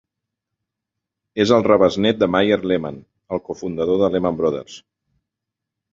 [1.43, 2.97] És el rebesnet de Mayer Lehman,
[3.37, 4.83] el cofundador de Lehman Brothers.